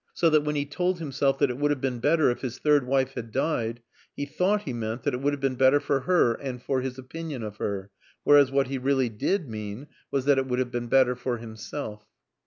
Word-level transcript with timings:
So 0.15 0.31
that 0.31 0.41
when 0.41 0.55
he 0.55 0.65
told 0.65 0.97
himself 0.97 1.37
that 1.37 1.51
it 1.51 1.59
would 1.59 1.69
have 1.69 1.79
been 1.79 1.99
better 1.99 2.31
if 2.31 2.41
his 2.41 2.57
third 2.57 2.87
wife 2.87 3.13
had 3.13 3.31
died, 3.31 3.83
he 4.15 4.25
thought 4.25 4.63
he 4.63 4.73
meant 4.73 5.03
that 5.03 5.13
it 5.13 5.21
would 5.21 5.31
have 5.31 5.39
been 5.39 5.53
better 5.53 5.79
for 5.79 5.99
her 5.99 6.33
and 6.33 6.59
for 6.59 6.81
his 6.81 6.97
opinion 6.97 7.43
of 7.43 7.57
her, 7.57 7.91
whereas 8.23 8.49
what 8.49 8.65
he 8.65 8.79
really 8.79 9.09
did 9.09 9.47
mean 9.47 9.85
was 10.09 10.25
that 10.25 10.39
it 10.39 10.47
would 10.47 10.57
have 10.57 10.71
been 10.71 10.87
better 10.87 11.15
for 11.15 11.37
himself. 11.37 12.03